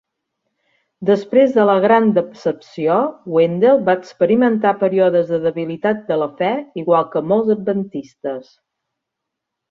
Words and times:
Després 1.07 1.51
de 1.57 1.65
la 1.69 1.73
"Gran 1.83 2.07
Decepció", 2.15 2.95
Wendell 3.35 3.83
va 3.89 3.95
experimentar 4.05 4.71
períodes 4.85 5.29
de 5.33 5.39
debilitat 5.47 6.01
de 6.11 6.17
la 6.25 6.29
fe, 6.39 6.49
igual 6.85 7.05
que 7.17 7.23
molts 7.33 7.53
adventistes. 7.59 8.49